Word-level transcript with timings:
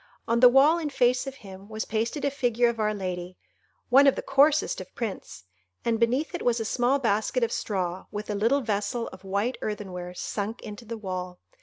On 0.27 0.39
the 0.39 0.49
wall 0.49 0.79
in 0.79 0.89
face 0.89 1.27
of 1.27 1.35
him 1.45 1.69
was 1.69 1.85
pasted 1.85 2.25
a 2.25 2.31
figure 2.31 2.69
of 2.69 2.79
Our 2.79 2.91
Lady—one 2.91 4.07
of 4.07 4.15
the 4.15 4.23
coarsest 4.23 4.81
of 4.81 4.95
prints—and 4.95 5.99
beneath 5.99 6.33
it 6.33 6.41
was 6.41 6.59
a 6.59 6.65
small 6.65 6.97
basket 6.97 7.43
of 7.43 7.51
straw, 7.51 8.07
with 8.09 8.27
a 8.31 8.33
little 8.33 8.61
vessel 8.61 9.09
of 9.09 9.23
white 9.23 9.59
earthenware 9.61 10.15
sunk 10.15 10.63
into 10.63 10.85
the 10.85 10.97
wall. 10.97 11.39